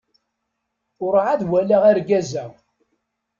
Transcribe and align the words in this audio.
Urɛad 1.05 1.41
walaɣ 1.49 1.83
argaz-a. 1.91 2.45